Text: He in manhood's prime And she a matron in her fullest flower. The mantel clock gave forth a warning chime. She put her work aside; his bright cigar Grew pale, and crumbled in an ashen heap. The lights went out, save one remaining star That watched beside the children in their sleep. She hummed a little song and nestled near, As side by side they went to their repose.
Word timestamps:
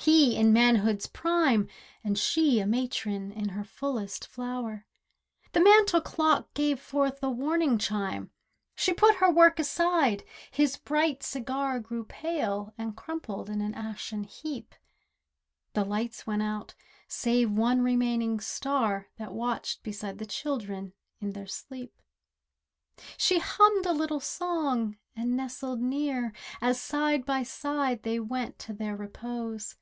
He 0.00 0.36
in 0.36 0.54
manhood's 0.54 1.06
prime 1.06 1.68
And 2.02 2.16
she 2.18 2.60
a 2.60 2.66
matron 2.66 3.30
in 3.30 3.50
her 3.50 3.62
fullest 3.64 4.26
flower. 4.26 4.86
The 5.52 5.60
mantel 5.60 6.00
clock 6.00 6.54
gave 6.54 6.80
forth 6.80 7.22
a 7.22 7.28
warning 7.28 7.76
chime. 7.76 8.30
She 8.74 8.94
put 8.94 9.16
her 9.16 9.30
work 9.30 9.58
aside; 9.58 10.24
his 10.50 10.78
bright 10.78 11.22
cigar 11.22 11.78
Grew 11.78 12.04
pale, 12.06 12.72
and 12.78 12.96
crumbled 12.96 13.50
in 13.50 13.60
an 13.60 13.74
ashen 13.74 14.24
heap. 14.24 14.74
The 15.74 15.84
lights 15.84 16.26
went 16.26 16.42
out, 16.42 16.74
save 17.06 17.50
one 17.50 17.82
remaining 17.82 18.40
star 18.40 19.08
That 19.18 19.34
watched 19.34 19.82
beside 19.82 20.16
the 20.16 20.26
children 20.26 20.94
in 21.20 21.32
their 21.32 21.46
sleep. 21.48 22.00
She 23.18 23.40
hummed 23.40 23.84
a 23.84 23.92
little 23.92 24.20
song 24.20 24.96
and 25.14 25.36
nestled 25.36 25.82
near, 25.82 26.32
As 26.62 26.80
side 26.80 27.26
by 27.26 27.42
side 27.42 28.04
they 28.04 28.18
went 28.18 28.58
to 28.60 28.72
their 28.72 28.96
repose. 28.96 29.76